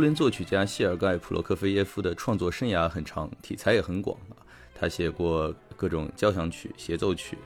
[0.00, 4.40] 苏联作曲家谢尔盖·普罗科菲耶夫的创作生涯很长，题材也很广啊。
[4.74, 7.36] 他写过各种交响曲、协奏曲、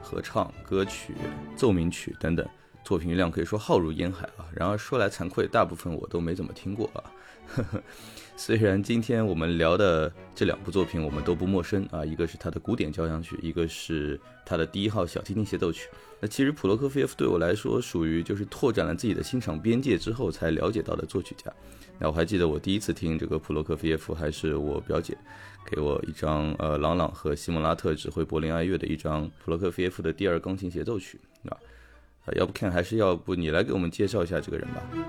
[0.00, 1.14] 合唱、歌曲、
[1.56, 2.48] 奏鸣曲等等，
[2.86, 4.46] 作品量可以说浩如烟海啊。
[4.54, 7.02] 然而说来惭愧，大部分我都没怎么听过啊。
[8.36, 15.88] 虽然今天我们聊的这两部作品我们都不陌生啊，一个是他的古典交响曲，一个是他的第一号小提琴协奏曲。
[16.20, 21.52] 那其实普罗科菲耶夫对我来说属于就是拓展了自己的欣赏边界之后才了解到的作曲家。
[21.98, 25.16] 那我还记得我第一次听这个普罗科菲耶夫，还是我表姐
[25.70, 31.56] 给我一张呃朗朗和西蒙拉特指挥柏林爱乐的一张普罗科菲耶夫的第二钢琴协奏曲啊。
[32.34, 34.82] 要不看还是要不你来给我们介绍一下这个人吧。
[34.92, 35.02] 嗯，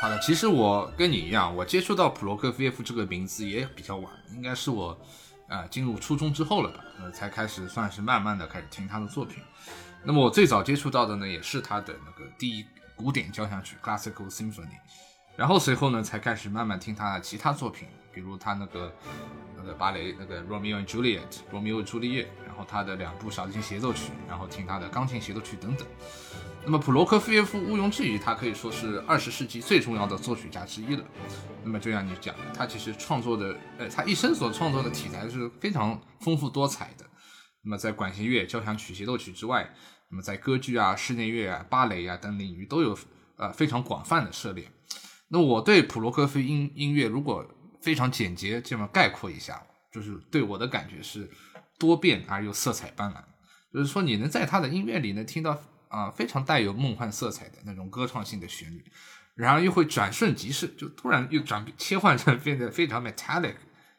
[0.00, 0.18] 好的。
[0.20, 4.96] 其实我跟你一样，我接触到普罗科菲耶夫这个名字也比较晚，应该是我，
[5.48, 9.42] 呃，进入初中之后了吧，呃，才开始算是慢慢的开始听他的作品。
[10.04, 14.78] 那么我最早接触到的呢，也是他的那个第一古典交响曲 （Classical Symphony），
[15.36, 18.92] 然后随后呢，才开始慢慢听他的其他作品，比如他那个
[19.56, 25.86] 那个芭蕾那个《Romeo and Juliet》《罗密欧与朱丽叶》，然后他的两部小提琴协奏曲，然后听他的钢琴协奏曲等等。
[26.64, 31.04] 那么普罗科菲耶夫毋庸置疑，他可以说是二十世纪最重要的作曲家之一了。
[31.64, 37.04] 那么就像你讲的，他其实创作的，呃，他一生所创作的题材是非常丰富多彩的。
[37.64, 39.74] 那么在管弦乐、交响曲、协奏曲之外，
[40.08, 42.96] 那么在歌剧啊、室内乐啊、芭蕾啊等领域都有
[43.36, 44.70] 呃非常广泛的涉猎。
[45.28, 47.44] 那我对普罗科菲音音乐如果
[47.82, 49.62] 非常简洁这么概括一下，
[49.92, 51.28] 就是对我的感觉是
[51.78, 53.22] 多变而又色彩斑斓。
[53.72, 55.62] 就是说你能在他的音乐里能听到。
[55.92, 58.82] 啊，非常带有梦幻色彩的那种歌唱性的旋律，
[59.34, 63.56] 然而又会转瞬即逝，就突然又转切换成变得非常 metallic，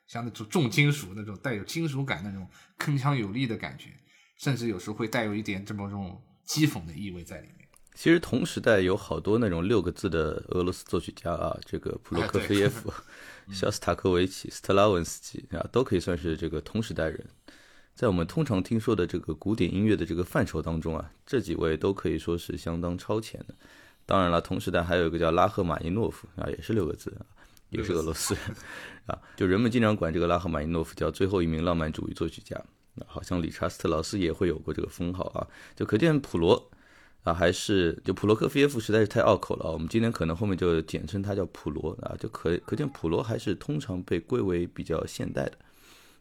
[0.07, 3.91] 像那种重金属那种带有金属感那种铿锵有力的感觉，
[4.39, 7.67] 甚至有时候会带有一点这么种讥讽的意味在里面。
[7.93, 12.91] 其实同时代有好多那种六个字的俄罗斯作曲家啊，这个普罗科菲耶夫、
[13.51, 17.25] 肖斯塔科维奇、斯特拉文斯基啊，都可以算是这个同时代人。
[17.95, 23.53] 在我们通常听说的这个古典音乐的这个范畴当中啊，这几位都可以说是相当超前的。
[24.05, 27.15] 当然了，同时代还有一个叫拉赫玛尼诺夫啊，也是六个字，
[27.69, 28.43] 也是俄罗斯人
[29.05, 29.17] 啊。
[29.35, 32.59] 就人们经常管这个拉赫玛尼诺夫叫最后一名浪漫主义作曲家，
[33.05, 35.47] 好像理查斯特劳斯也会有过这个封号啊。
[35.75, 36.71] 就可见普罗
[37.23, 39.71] 啊，还是就普罗科菲耶夫实在是太拗口了啊。
[39.71, 45.57] 我们今天可能后面就简称他叫普罗啊，就可可见普罗还是通常被归为比较现代的。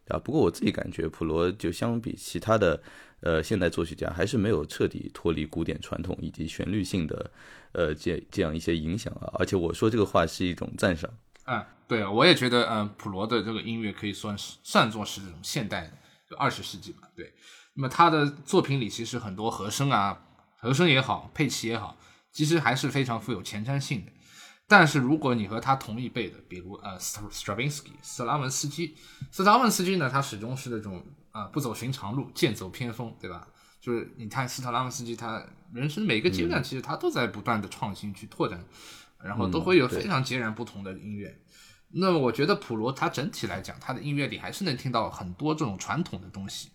[0.09, 2.81] 啊，不过我自己感觉普罗就相比其他的
[3.21, 7.31] 呃现代作曲家，还是没有彻底脱离古典传统以及旋律性的
[7.71, 9.31] 呃这这样一些影响啊。
[9.39, 11.09] 而且我说这个话是一种赞赏。
[11.45, 15.91] 嗯，对啊，我也觉得，嗯，普罗的这个音乐可以算是算作是这种现代
[16.29, 17.09] 就二十世纪吧。
[17.15, 17.33] 对，
[17.73, 20.21] 那么他的作品里其实很多和声啊，
[20.63, 21.97] 和声也好，配器也好，
[22.31, 24.11] 其实还是非常富有前瞻性的。
[24.65, 28.95] 但是如果你和他同一辈的，比如呃，Stravinsky、斯拉文斯基，
[29.29, 33.45] 斯拉文斯基呢，他始终是那种啊不走寻常路，剑走偏锋，对吧？
[33.81, 38.63] 就是你看斯特拉文斯基，他人生每个阶段其实他都在不断的创新去拓展，
[39.21, 41.37] 然后都会有非常截然不同的音乐。
[41.89, 46.69] 那么我觉得普罗他整体来讲，他的音乐里还是能听到很多这种传统的东西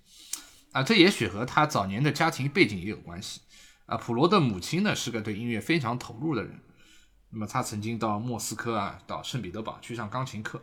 [0.72, 3.40] 啊，这也许和他早年的家庭背景也有关系
[3.88, 3.96] 啊。
[3.96, 6.60] 普罗的母亲呢是个对音乐非常投入的人。
[7.30, 10.62] 那么他曾经到莫斯科啊，到圣彼得堡去上钢琴课，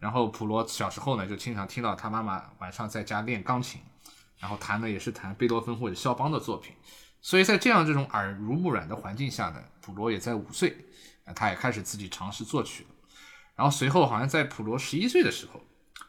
[0.00, 3.80] 然后普罗小时候呢就经常听到他妈妈晚上在家练钢琴，
[4.38, 6.74] 然后弹的也是弹贝多芬或者肖邦的作品，
[7.20, 10.76] 所以在这样这种耳濡目染的环境下呢，普罗也在五岁，
[11.26, 12.88] 啊，他也开始自己尝试作曲了，
[13.54, 15.60] 然后随后好像在普罗十一岁的时候，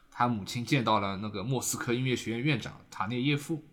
[0.09, 3.63] 他母亲见到了那个莫斯科音乐学院院长塔涅耶夫，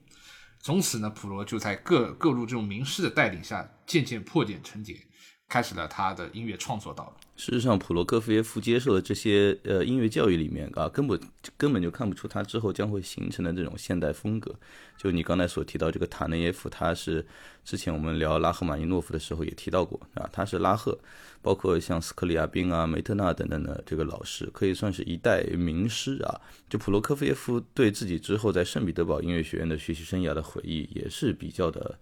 [0.61, 5.08] 从此呢，普罗就在各各路这种名师的带领下，渐渐破茧成蝶。
[5.49, 7.13] 开始了他的音乐创作道路。
[7.37, 11.19] 事实上，普罗科菲耶夫接受的这些呃音乐教育里面啊，根本
[11.57, 14.55] 根本就看不出他之后将会形成的这种现代风格。
[14.97, 17.25] 就你刚才所提到这个塔内耶夫，他是
[17.65, 20.99] 之前我们聊拉赫玛尼诺夫的时候也提到过啊，他是拉赫，
[21.41, 26.41] 包括像斯克里亚宾啊、梅特纳等等的这个老师，可以算是一代名师啊。
[26.69, 31.99] 就普罗科菲耶夫对自己之后在圣彼得堡音乐学院的学习生涯的回忆，也是比较的。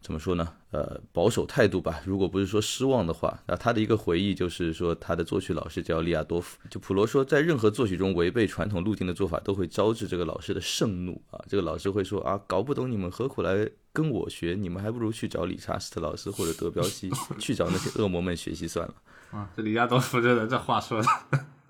[0.00, 0.52] 怎么说呢？
[0.70, 2.00] 呃，保守态度吧。
[2.04, 6.58] 如果不是说失望的话，那他的一个回忆就是说，他的作曲老师叫利亚多夫。
[6.70, 11.42] 就普罗说，在任何作曲中违背传统路径的做法，都会招致这个老师的盛怒啊。
[11.48, 14.54] 这个老师会说啊，搞不懂你们何苦来跟我学？
[14.56, 17.10] 你们还不如去找理查斯特老师或者德彪西，
[17.40, 18.94] 去找那些恶魔们学习算了。
[19.32, 21.08] 啊，这利亚多夫真的这话说的，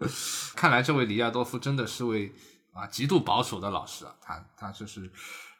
[0.54, 2.34] 看来这位利亚多夫真的是位
[2.74, 4.14] 啊极度保守的老师啊。
[4.20, 5.10] 他他就是。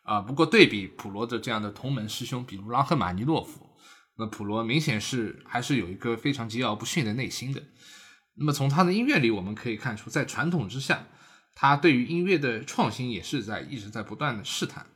[0.06, 3.69] 啊，不过对比普罗的这样的同门师兄，比如拉赫玛尼诺夫，
[4.17, 7.62] 那普罗明显是还是有一个非常桀骜不驯的内心的。
[8.35, 11.08] 那么从他的音乐里，我们可以看出，在传统之下，
[11.55, 14.87] 他对于音乐的创新也是在一直在不断的试探。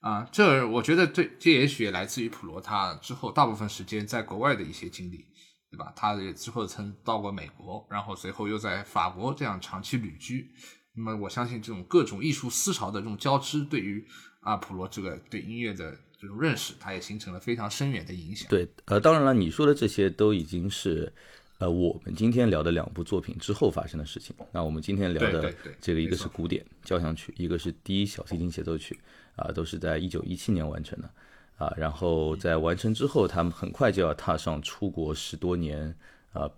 [0.00, 5.26] 啊，这我觉得对，这也许也来自于普罗他之后大部分时间在国外的一些经历，
[5.70, 5.92] 对吧？
[5.96, 10.50] 他也之后曾到过美国，然后随后又在法国这样长期旅居。
[10.94, 14.06] 那么我相信这种各种艺术思潮的这种交织，对于
[14.46, 18.48] 阿普罗这个对音乐的这种认识，它也形成了非常深远的影响。
[18.48, 21.12] 对，呃，当然了，你说的这些都已经是，
[21.58, 24.34] 呃，我们今天聊的两部作品之后发生的事情。
[24.52, 28.96] 那我们今天聊的这个，一个是古典交响曲，一个是第一小提琴协奏曲，
[29.34, 31.10] 啊，都是在一九一七年完成的，
[31.56, 35.92] 啊，然后在完成之后，他们很快就要踏上出国十多年，
[36.32, 36.48] 啊。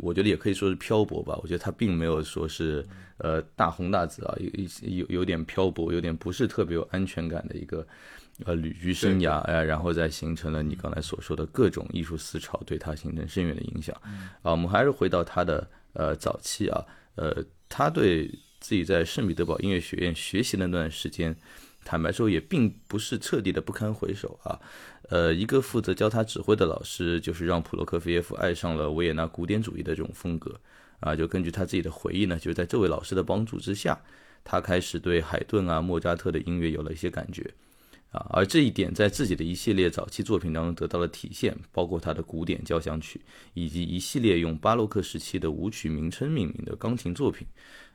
[0.00, 1.38] 我觉得也可以说是漂泊吧。
[1.42, 2.86] 我觉得他并没有说是
[3.18, 7.86] 呃大红大紫啊，有有有点漂泊，有点不是特别有安全感的一个
[8.44, 13.94] 呃旅居生涯哎，然后再形成了你刚才所说的各种艺术思潮对他形成深远的影响
[14.42, 14.52] 啊。
[14.52, 16.84] 我们还是回到他的呃早期啊，
[17.16, 18.28] 呃，他对
[18.60, 21.36] 自己在圣彼得堡音乐学院学习那段时间。
[21.82, 24.60] 坦白说，也并不是彻底的不堪回首啊。
[25.10, 30.58] 呃，一个负责教他指挥的老师，就是让普罗科菲耶夫爱上了维也纳古典主义的这种风格
[31.00, 31.16] 啊。
[31.16, 34.00] 就根据他自己的回忆呢，就是在这位老师的帮助之下，
[34.44, 37.42] 他开始对海顿啊、莫扎特的音乐有了一些感觉
[38.12, 38.24] 啊。
[38.30, 43.20] 而这一点在自己的一系列早期作品当中得到了体现，包括他的古典交响曲，
[43.54, 47.44] 以及一系列用巴洛克时期的舞曲名称命名的钢琴作品。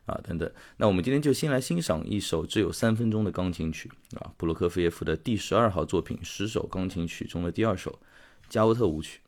[0.05, 7.91] 啊，等等，那我们今天就先来欣赏一首只有三分钟的钢琴曲啊，普罗科菲耶夫的第十二号作品十首钢琴曲中的第二首
[8.47, 9.19] 《加沃特舞曲》。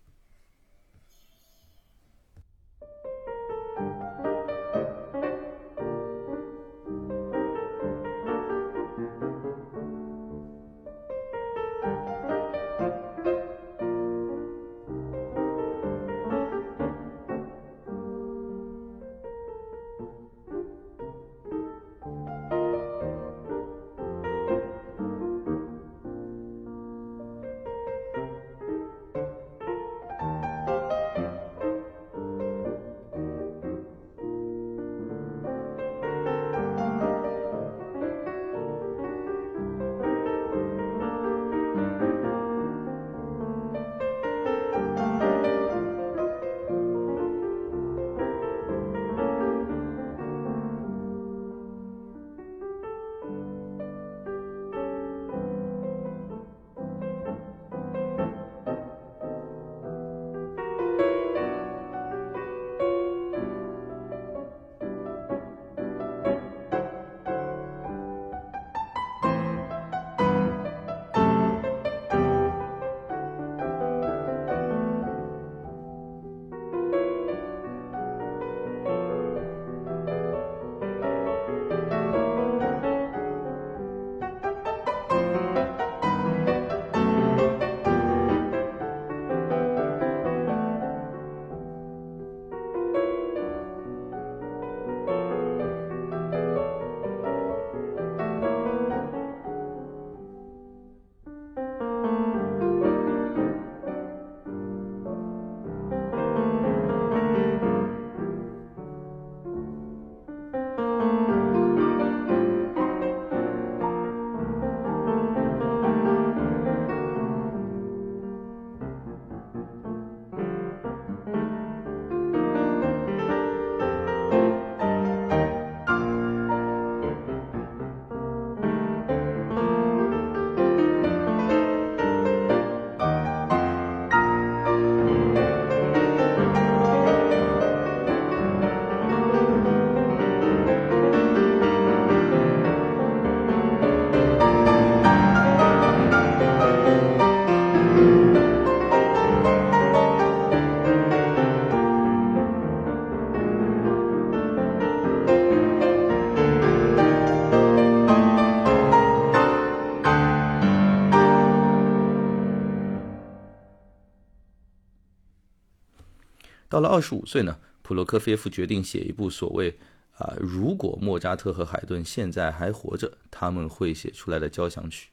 [166.78, 169.76] 到了二十五岁呢，普罗科菲夫决定写一部所谓
[170.12, 175.10] 啊，如果莫扎特和海顿现在还活着，他们会写出来的交响曲。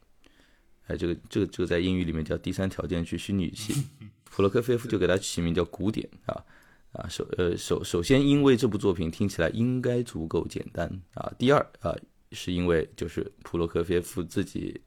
[0.89, 3.83] 哎，这个这个这个在英语里面叫第三条件句虚拟语气。
[4.25, 6.45] 普罗科菲夫就给他起名叫古典啊
[6.93, 11.97] 啊首呃首首先因为这部作品听起来应该足够简单啊，第二啊
[12.33, 14.79] 是因为就是普罗科菲夫自己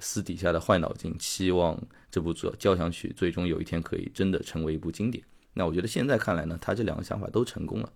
[0.00, 5.24] 私底下的坏脑筋，期望这部作交响曲最终有一天可以真的成为一部经典。
[5.54, 7.92] 那我觉得现在看来呢，他这两个想法都成功了。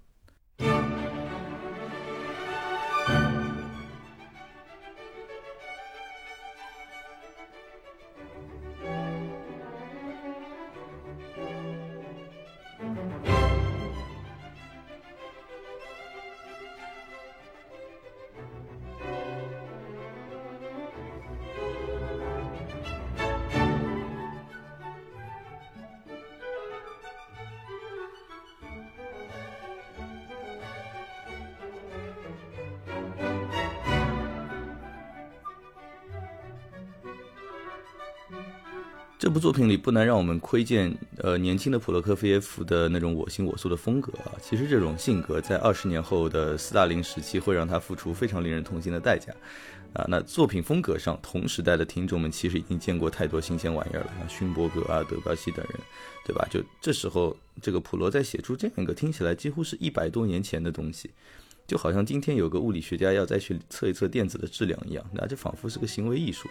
[39.48, 44.36] 作品里不难让我们窥见，呃，年轻的普罗科菲耶夫的那种我行我素的风格啊。
[44.42, 49.32] 其实这种性格在二十年后的斯大林时期会让他付出非常令人痛心的代价，
[49.94, 50.04] 啊。
[50.06, 55.80] 那作品风格上，同时代的听众们其实已经见过太多新鲜玩意儿了，像勋伯格啊、德彪西等人，
[56.26, 56.46] 对吧？
[56.50, 61.10] 就这时候，这个普罗在写出这样一个听起来几乎是一百多年前的东西，
[61.66, 66.50] 就好像今天有个物理学家要再去测一测电子的质量一样，那这仿佛是个行为艺术。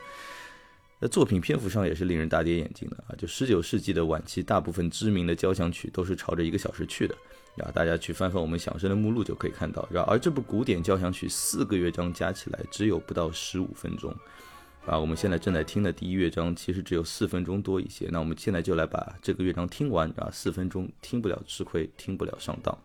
[0.99, 3.13] 那作品篇幅上也是令人大跌眼镜的啊！
[3.15, 7.15] 就十九世纪的晚期，大部分知名的交响曲都是朝着一个小时去的，
[7.57, 9.87] 啊，大家去翻翻我们响声的目录就可以看到。
[9.91, 14.11] 然而这部古典交响曲四个乐章加起来只有不到十五分钟，
[14.87, 18.07] 啊，我们现在正在听的第一乐章其实只有四分钟多一些。
[18.11, 22.75] 那我们现在就来把这个乐章听完啊，四分钟听不了吃亏，听不了上当。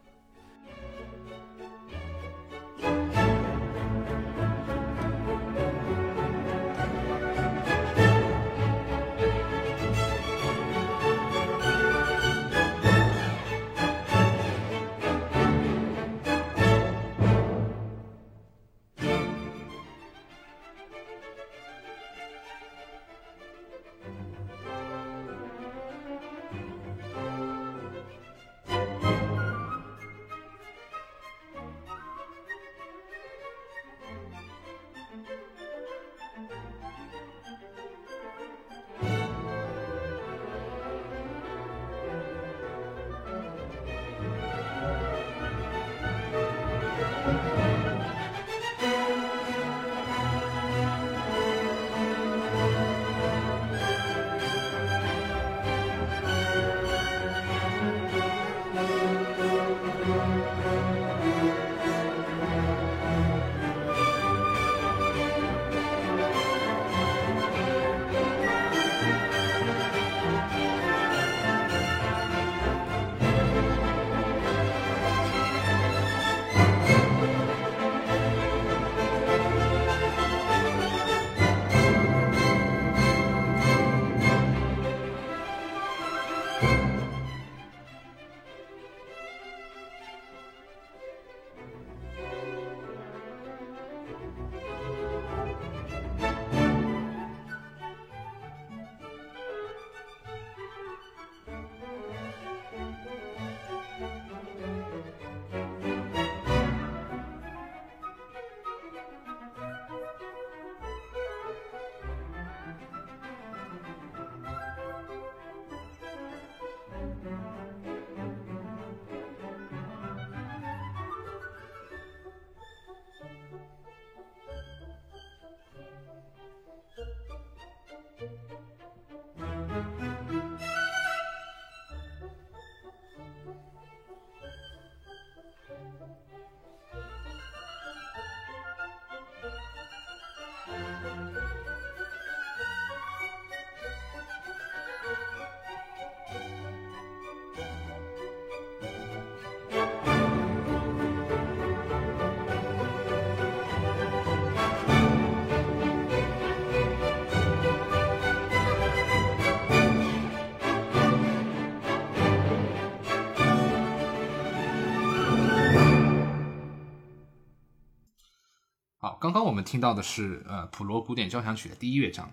[169.22, 172.28] 刚刚我们听到的是呃普罗古典交响曲的第一乐章，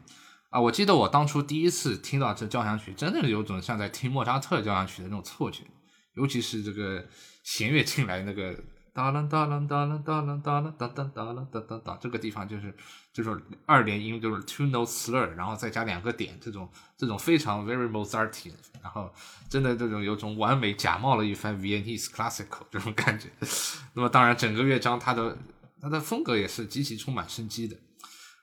[0.49, 5.65] 啊，我记得我当初第一次听到这交响曲，真的有种像在听莫扎特交响曲的那种错觉，
[6.15, 7.05] 尤其是这个
[7.43, 8.55] 弦乐进来那个
[8.91, 12.75] 哒啦哒啦哒啦哒啦哒啦哒哒哒啦哒哒哒，这个地方就是
[13.13, 16.67] 就是二连音，就是 two note slur，然后再加两个点，这种
[16.97, 19.13] 这种非常 very Mozartian，然后
[19.47, 23.29] 真的这种有种完美假冒了一番 Viennese classical 这种感觉。
[23.93, 25.37] 那么当然，整个乐章它的
[25.81, 27.77] 它的风格也是极其充满生机的。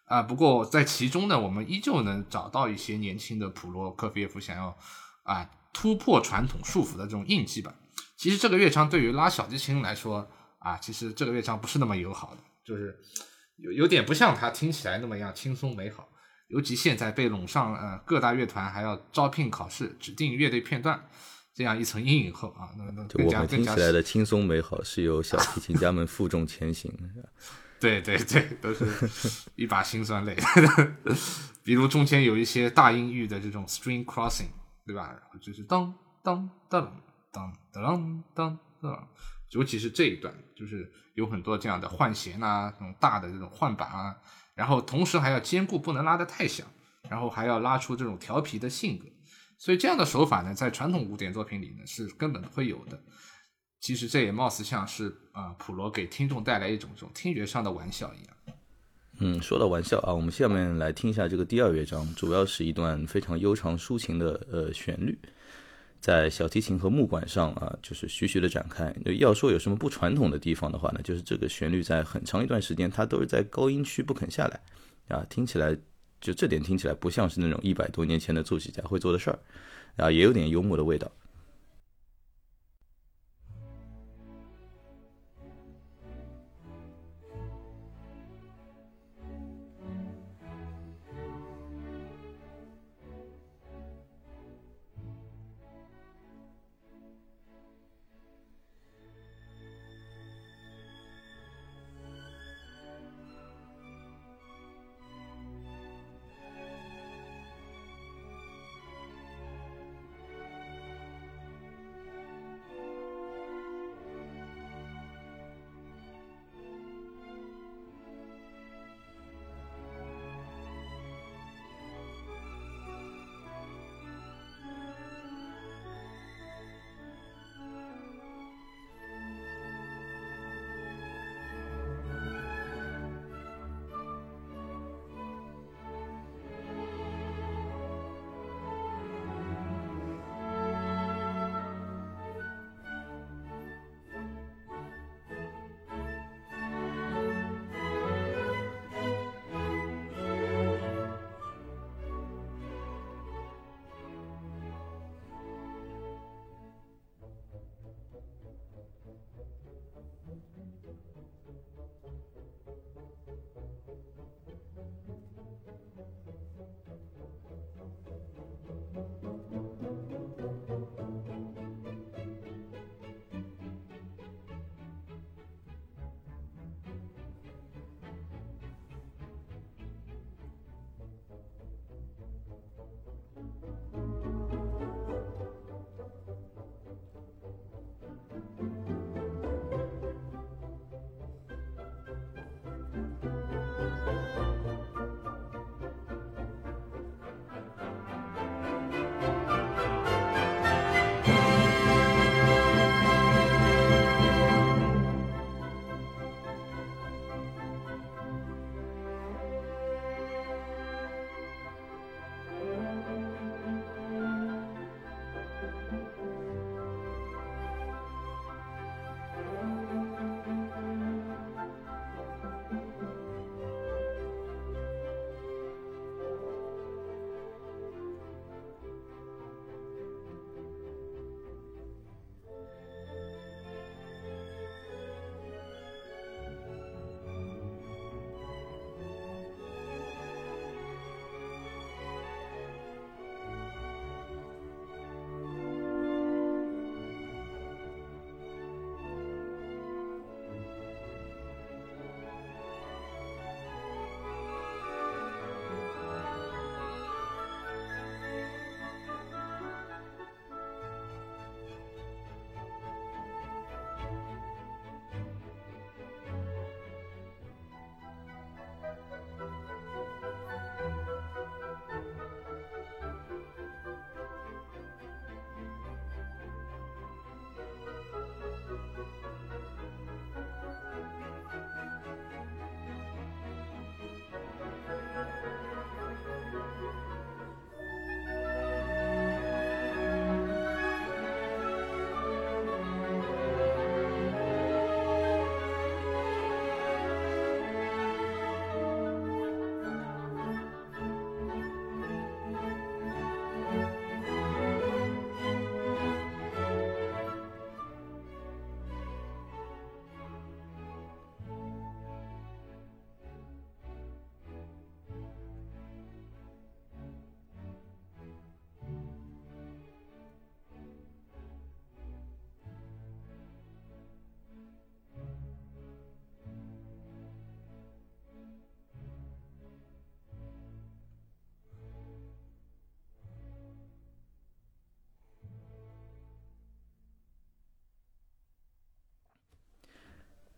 [0.06, 4.76] 啊，不过在其中呢，我们依旧能找到一些年轻的普罗科菲耶夫想要
[5.24, 7.74] 啊突破传统束缚的这种印记吧。
[8.16, 10.28] 其实这个乐章对于拉小提琴来说
[10.58, 12.96] 啊，其实这个乐章不是那么友好的，就是
[13.56, 16.08] 有有点不像它听起来那么样轻松美好。
[16.48, 21.04] 尤其现在被拢上呃各大乐团还要招聘考试指定乐队片段
[21.56, 26.92] 这样一层阴影后啊，那那更加我们听起来的轻松美好是由小提琴家们负重前行。
[27.80, 28.86] 对对对，都是
[29.54, 30.36] 一把辛酸泪。
[31.64, 34.48] 比如中间有一些大音域的这种 string crossing，
[34.84, 35.06] 对吧？
[35.06, 37.00] 然后就是当当当
[37.32, 39.08] 当当当当，
[39.52, 44.14] 尤其是这一段，就是有很多这样的换弦啊，这种大的这种换板啊，
[44.54, 46.66] 然后同时还要兼顾不能拉得太响，
[47.08, 49.06] 然后还要拉出这种调皮的性格。
[49.58, 53.00] 所以这样的手法呢，在传统古典作品里呢是根本不会有的。
[53.80, 58.36] 其实这也貌似像是啊，普罗给听众带来一种这种听觉上的玩笑一样。
[59.18, 65.18] 嗯，说到玩笑啊，我们下面来听一下这个第二乐章，主要是一段非常悠长抒情的呃旋律，
[66.00, 68.94] 在小提琴和木管上啊，就是徐徐的展开。
[69.18, 74.60] 要说有什么不传统的地方的话呢，就是这个旋律在很长一段时间它都是在高音区不肯下来
[75.16, 75.74] 啊，听起来
[76.26, 79.38] 就这点听起来不像是那种一百多年前的作曲家会做的事儿
[79.96, 81.08] 啊，也有点幽默的味道。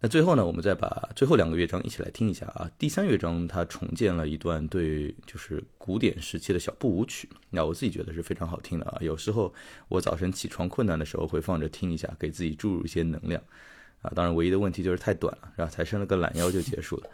[0.00, 2.70] 那最后呢，我们再把最后两个乐章一起来听一下啊。
[2.78, 8.98] 第三乐章它重建了一段对就是古典时期的小步舞曲，那我自己觉得是非常好听的啊。
[9.00, 9.52] 有时候
[9.88, 13.42] 我早晨起床困难的时候会放着听一下，给自己注入一些能量
[14.00, 14.12] 啊。
[14.14, 15.74] 当然，唯一的问题就是太短了，然后？
[15.74, 17.10] 才伸了个懒腰就结束了。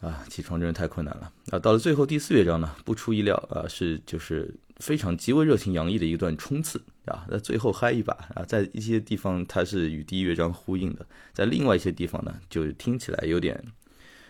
[0.00, 1.58] 啊，起床真是太困难了啊！
[1.58, 7.26] 到了最后第四乐章呢，不出意料啊，是就是非常极为热情洋溢的一段冲刺啊。
[7.28, 13.60] 那最后嗨一把啊，在一些地方它是与第一乐章呼应的，在另外一些地方呢，就听起来有点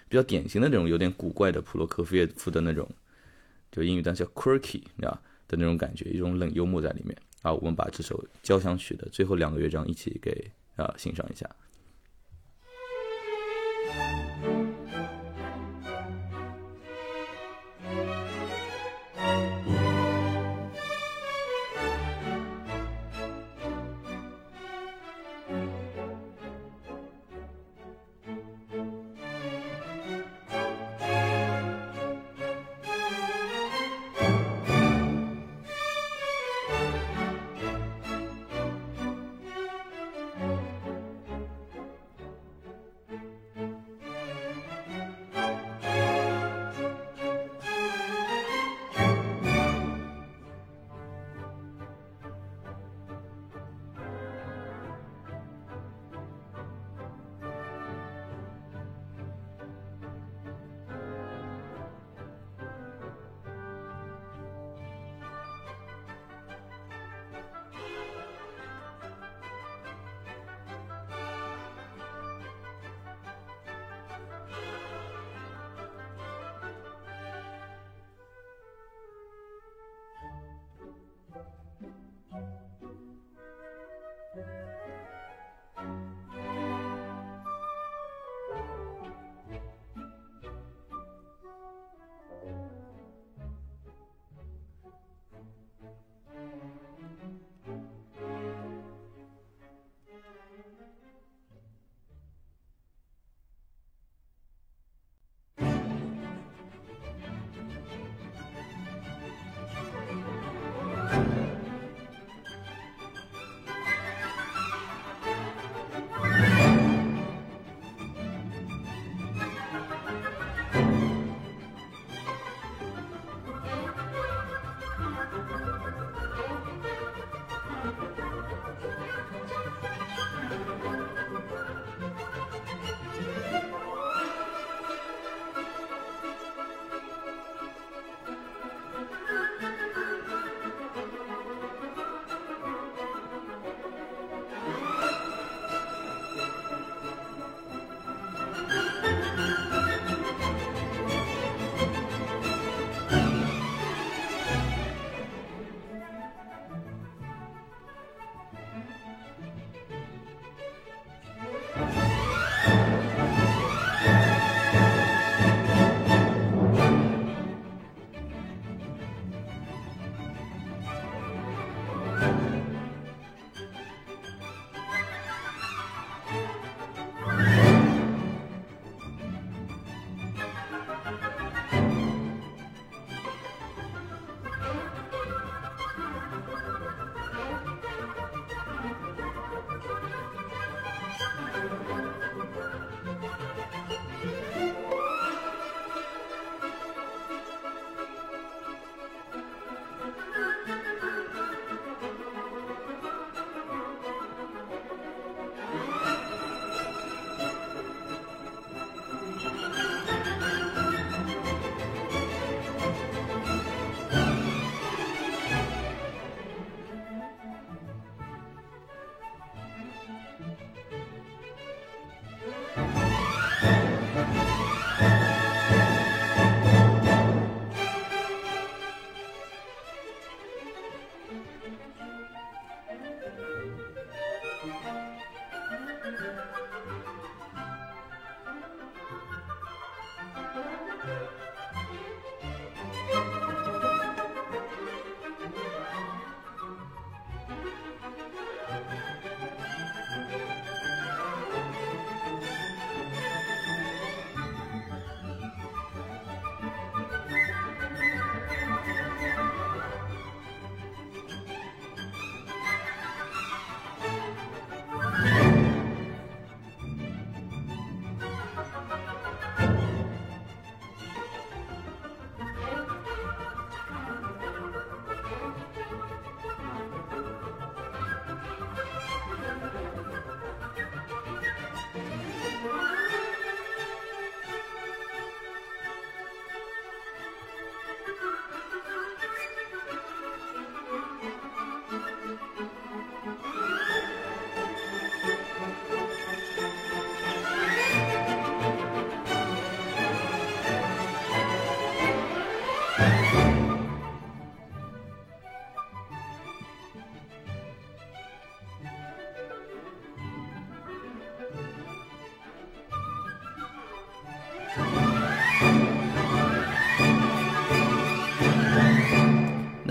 [0.09, 2.88] 比较典型的那种有点古怪的普罗科菲耶夫的那种，
[3.70, 7.52] 就英语单词叫 quirky 啊的那种感觉，一种冷幽默在里面啊。
[7.52, 11.46] 我们把这首交响曲的最后两个乐章一起给啊欣赏一下。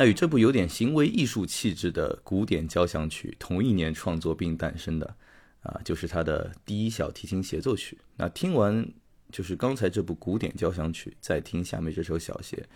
[0.07, 5.15] 与这部有点行为艺术气质的古典交响曲同一年创作并诞生的，
[5.61, 7.97] 啊，就是他的第一小提琴协奏曲。
[8.15, 8.87] 那听完
[9.31, 12.67] 就是刚才这部古典交响曲，再听下面这首小协，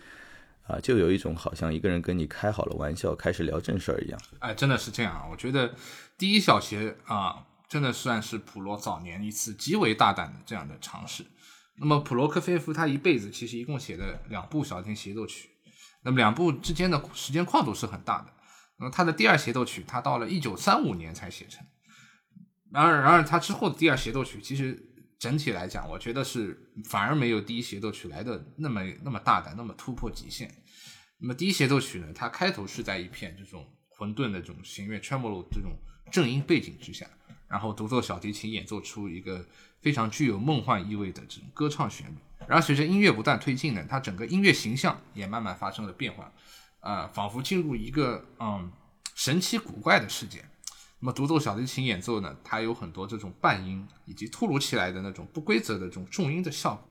[0.63, 4.19] 啊，就有一种好像一个人跟你开好了玩笑，开始聊正事儿一样。
[4.39, 5.27] 哎，真的是这样啊！
[5.31, 5.73] 我觉得
[6.17, 11.25] 第一小协啊，真的算是普罗早年一次极为大胆的这样的尝试。
[11.77, 15.50] 那么普罗科菲夫他一辈子其实一共写了两部小提琴协奏曲。
[16.03, 18.33] 那么两部之间的时间跨度是很大的。
[18.77, 21.65] 那么他的第二协奏曲，他到了一九三五年才写成。
[22.71, 24.81] 然而，然而他之后的第二协奏曲，其实
[25.19, 30.51] 整体来讲，我觉得是反而没有第一协奏曲来的那么那么大胆，那么突破极限。
[31.19, 35.71] 那么第一协奏曲呢，它开头是在一片这种混沌的这种弦乐 tremolo 这种
[36.11, 37.05] 正音背景之下，
[37.47, 39.45] 然后独奏小提琴演奏出一个
[39.81, 42.15] 非常具有梦幻意味的这种歌唱旋律。
[42.47, 46.31] 然后随着音乐不断推进呢，它整个音乐形象也慢慢发生了变化，
[46.81, 48.71] 啊，仿佛进入一个嗯
[49.15, 50.43] 神奇古怪的世界。
[50.99, 56.90] 那么独奏小提琴演奏呢，它有很多这种半音以及突如其来的那种不规则的这种重音的效果。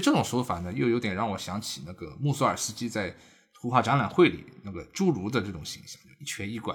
[0.00, 3.14] 这种说法呢，又有点让我想起那个穆索尔斯基在
[3.52, 6.74] 图画展览会里那个侏儒的这种形象，一瘸一拐。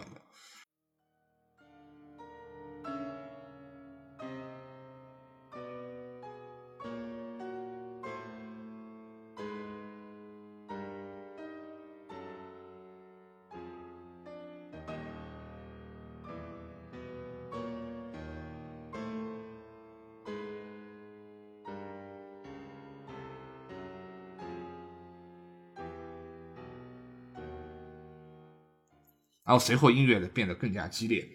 [29.59, 31.27] 随后音乐呢变得更加激烈，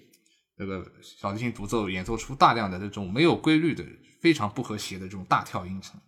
[0.57, 3.85] 那个小提琴独奏演奏出大量的这种没有规律的、
[4.21, 6.01] 非常不和谐的这种大跳音程。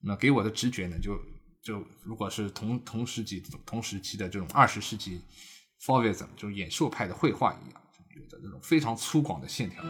[0.00, 1.18] 那给我的直觉呢，就
[1.62, 5.20] 就如果是同同时期同时期的这种二十世纪
[5.80, 7.80] Fauvism 就演奏派的绘画一样，
[8.16, 9.82] 有着这种非常粗犷的线条。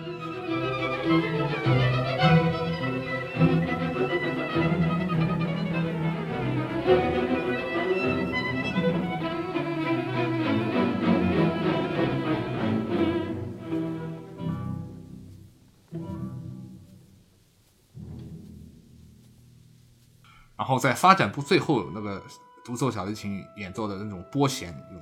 [20.64, 22.22] 然后在发展部最后那个
[22.64, 24.98] 独奏小提琴演奏的那种拨弦，用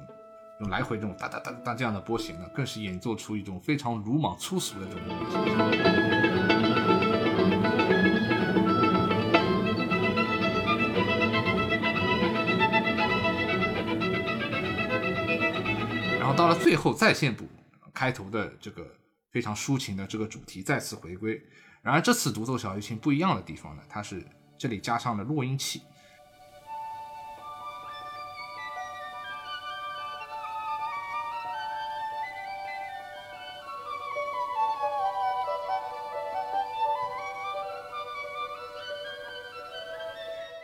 [0.63, 5.25] 用来回这种哒哒哒哒这样的拨弦呢，更是演奏出一种非常鲁莽粗俗的这种音乐。
[16.19, 17.47] 然后到了最后再现部
[17.95, 18.85] 开头的这个
[19.31, 21.41] 非常抒情的这个主题再次回归。
[21.83, 24.27] 然而这次独奏小提琴不一样的地方呢，它是。
[24.63, 25.83] 这里加上了落音器，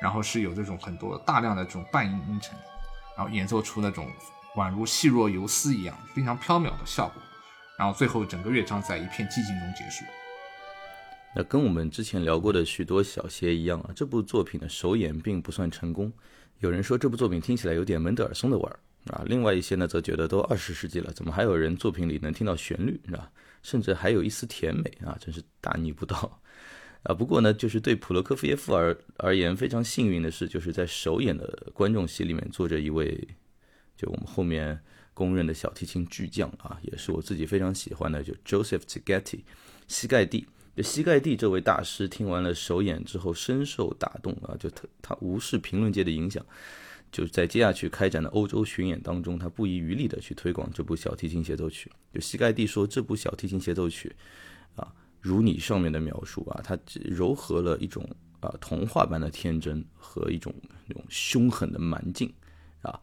[0.01, 2.57] 然后是有这种很多大量的这种半音音程，
[3.17, 4.09] 然后演奏出那种
[4.55, 7.21] 宛如细若游丝一样非常飘渺的效果，
[7.77, 10.05] 然后最后整个乐章在一片寂静中结束。
[11.35, 16.13] 那跟我们之前聊过的许多小协一样啊，这部作品的首演并不算成功。
[16.61, 18.81] 有人说这部作品听起来有点门德尔松的味儿
[19.13, 23.31] 啊，另外一些呢则觉得都二十世纪了，怎么还有人作品里能听到旋律，是吧？
[23.63, 26.41] 甚至还有一丝甜美啊，真是大逆不道
[27.03, 27.15] 啊！
[27.15, 33.29] 不过呢，就是对普罗科菲耶夫而而言非常幸运的是，就是在首演的观众席里面坐着一位，
[33.97, 34.81] 就我们后面。
[35.15, 39.41] 公认的小提琴巨匠啊，也是我自己非常喜欢的，就 Joseph Cigati，
[39.89, 40.47] 西盖蒂。
[40.79, 46.47] 就西盖蒂这位大师听完了首演之后深受打动啊，就他他无视评论界的影响，
[47.11, 51.91] 就在接下去开展的欧洲巡演当中，他不遗余力的去推广这部小提琴协奏曲。
[52.15, 54.15] 就西盖蒂说，这部小提琴协奏曲
[54.77, 60.55] 啊，如你上面的描述啊，它糅合了一种啊童话般的天真和一种
[60.87, 62.33] 那种凶狠的蛮劲
[62.83, 63.01] 啊。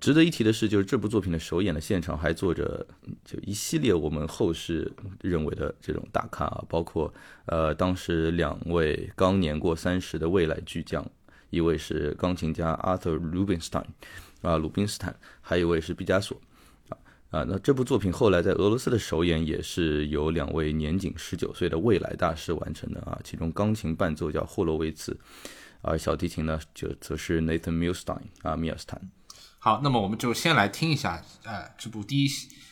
[0.00, 2.86] 值得一提的是，就是这部作品的首演的现场还坐着
[3.22, 7.12] 就一系列我们后世认为的这种大咖啊，包括
[7.44, 11.06] 呃当时两位刚年过三十的未来巨匠，
[11.50, 13.84] 一位是钢琴家 Arthur Rubinstein
[14.40, 16.40] 啊鲁宾斯坦，还有一位是毕加索
[16.88, 16.96] 啊
[17.30, 17.44] 啊。
[17.46, 25.14] 那这部作品后来在俄罗斯的首演也是由两位年仅十九岁的未来大师完成的啊，其中钢琴伴奏叫霍洛维茨，
[25.82, 28.98] 而小提琴呢就则是 Nathan Milstein 啊米尔斯坦。
[29.62, 32.28] 好，那么我们就先来听一下，呃，这部第一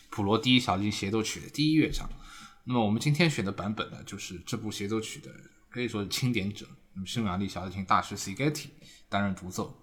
[0.09, 2.09] 普罗第一小提琴协奏曲的第一乐章。
[2.65, 5.31] 那么我们今天选的版本呢，就是这部协奏曲的
[5.69, 8.69] 可以说是钦点者，那么匈牙利小提琴大师 Cigeti
[9.11, 9.79] 担任独奏，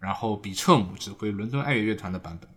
[0.00, 2.50] 然后比彻姆指挥伦敦爱乐乐团的版本。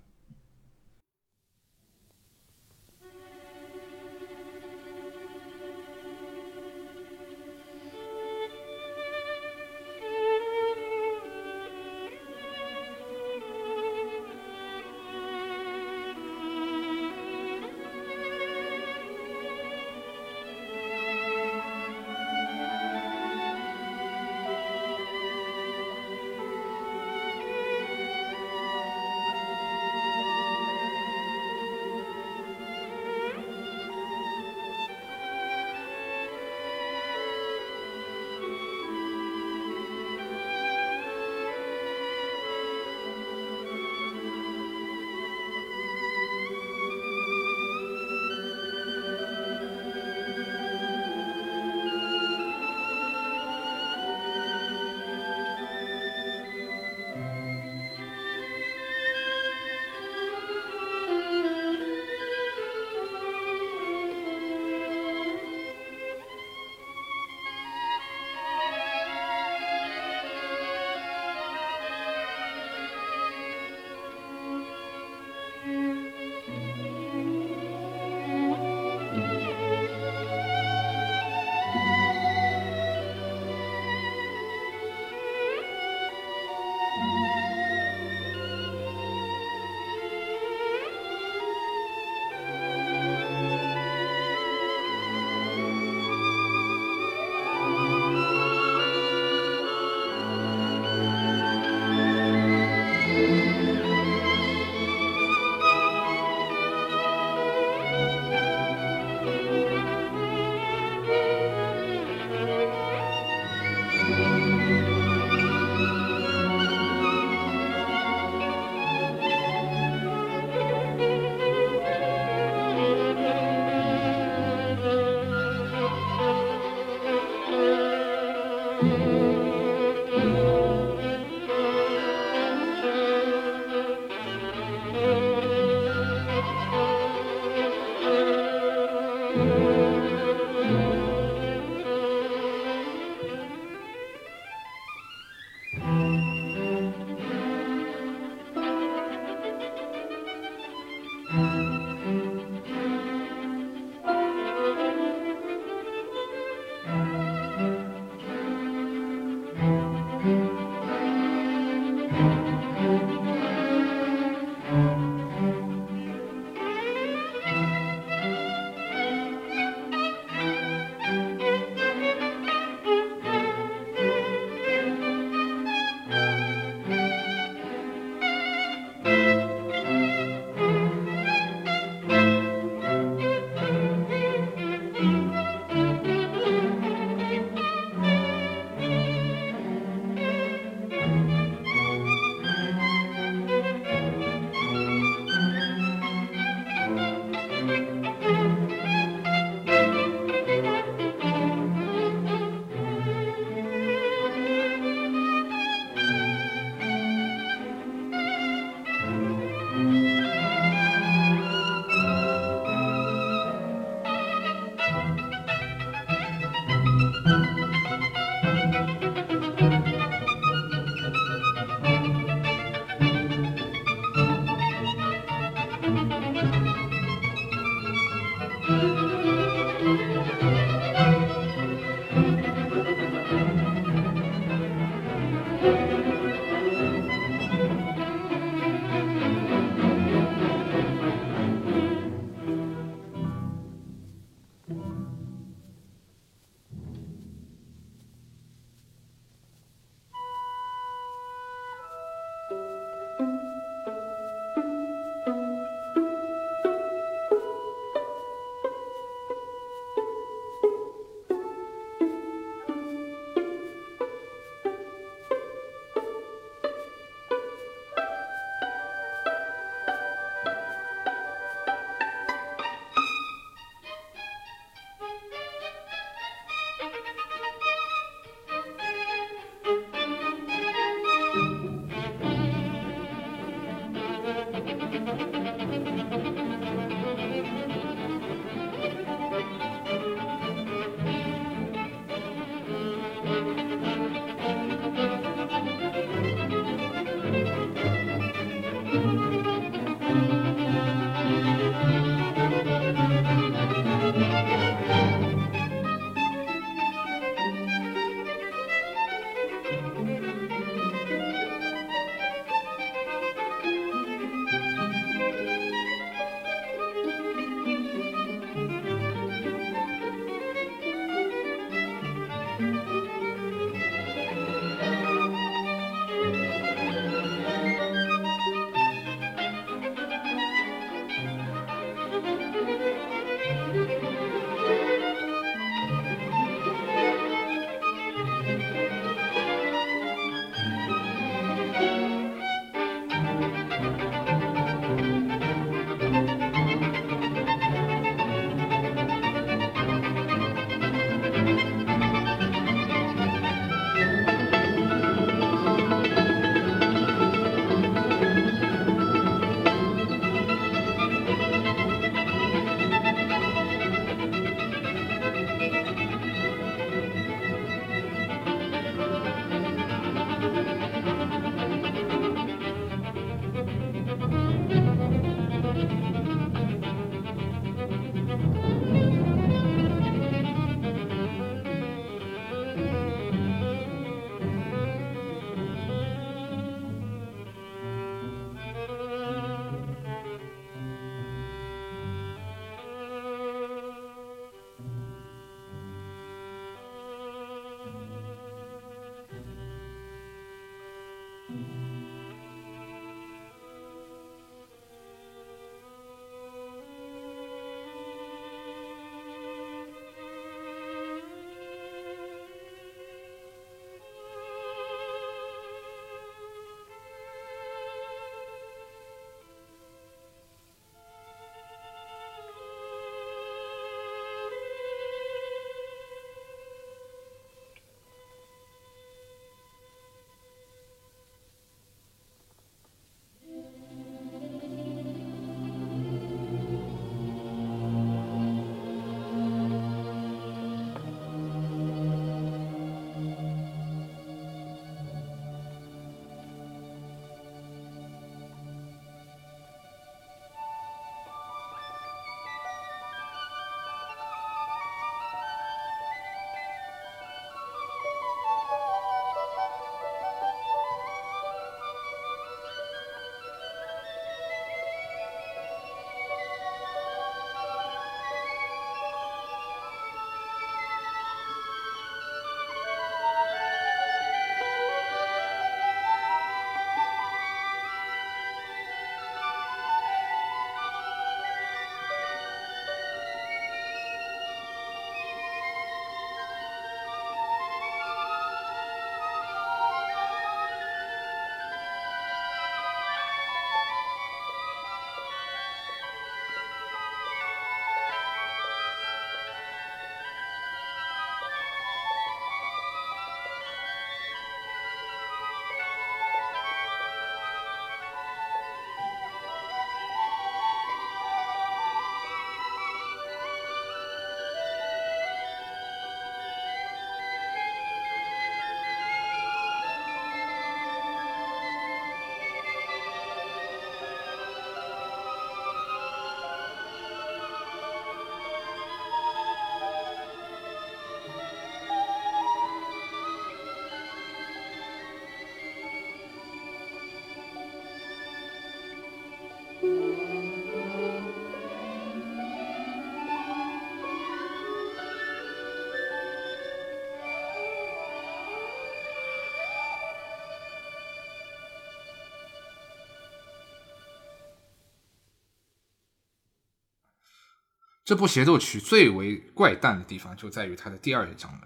[558.11, 561.61] 这部协奏曲最为怪诞的地方就在于它的第二乐章了。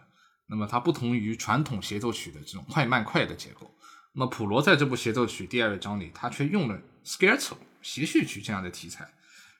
[0.45, 3.75] 那么它不同于传统协奏曲的这种快慢快的结构，
[4.13, 9.11] 那么普罗在这部协奏曲第二乐章里，他却用了 scherzo 协序曲这样的题材，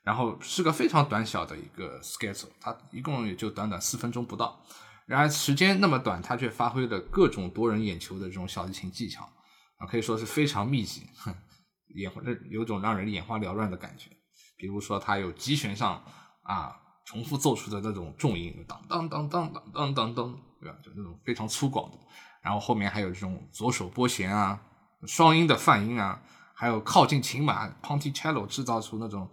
[0.04, 4.64] 然后是个非常短小的一个 scherzo，它一共也就短短四分钟不到。
[5.08, 9.24] 然而时间那么短，他却发挥了各种夺人眼球的这种小提琴技巧
[9.78, 11.34] 啊，可以说是非常密集，哼，
[11.96, 12.12] 眼
[12.52, 14.12] 有种让人眼花缭乱的感觉。
[14.56, 16.06] 比如说，他有急旋上
[16.46, 20.78] 啊重复奏出的那种重音，当当当当当当当当，对吧？
[20.84, 21.98] 就那种非常粗犷的。
[22.41, 24.60] 然后后面还有这种左手拨弦啊，
[25.06, 26.22] 双音的泛音啊，
[26.54, 29.30] 还有靠近琴码 ponticello 制造出那种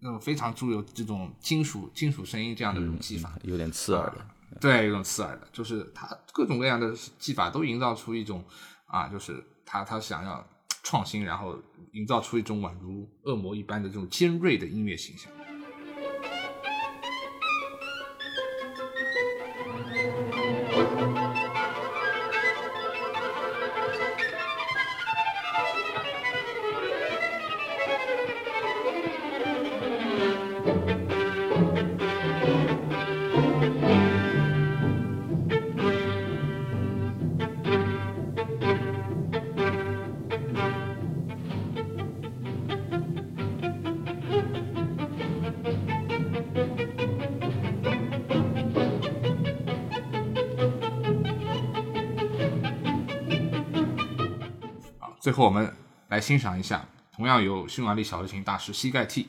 [0.00, 4.26] 那种非常具有这种金属金属声音这样的一种技法，有点刺耳的。
[4.60, 8.44] 对，有种刺耳的，就是他各种各样的技法都营造出一种
[8.86, 10.46] 啊，就是他他想要
[10.82, 11.58] 创新，然后
[11.92, 15.32] 营造出一种宛如恶魔一般的这种尖锐的音乐形象。
[55.20, 55.74] 最后，我们
[56.08, 56.86] 来欣赏一下
[57.16, 59.26] 同样由匈牙利小提琴大师膝盖蒂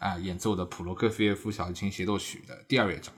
[0.00, 3.14] 啊演奏的普罗科菲耶夫小提琴协奏曲的第二乐章。